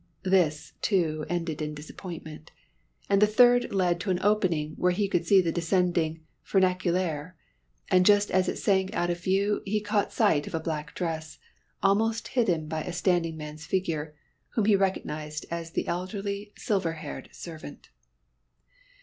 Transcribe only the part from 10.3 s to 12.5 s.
of a black dress, almost